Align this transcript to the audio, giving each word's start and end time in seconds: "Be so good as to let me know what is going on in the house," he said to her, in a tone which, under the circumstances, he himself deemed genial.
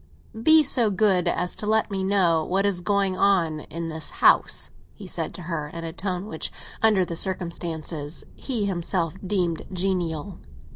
"Be 0.41 0.63
so 0.63 0.89
good 0.89 1.27
as 1.27 1.55
to 1.57 1.67
let 1.67 1.91
me 1.91 2.03
know 2.03 2.43
what 2.43 2.65
is 2.65 2.81
going 2.81 3.15
on 3.15 3.59
in 3.59 3.89
the 3.89 3.99
house," 4.13 4.71
he 4.95 5.05
said 5.05 5.31
to 5.35 5.43
her, 5.43 5.67
in 5.67 5.83
a 5.83 5.93
tone 5.93 6.25
which, 6.25 6.51
under 6.81 7.05
the 7.05 7.15
circumstances, 7.15 8.23
he 8.35 8.65
himself 8.65 9.13
deemed 9.23 9.61
genial. 9.71 10.39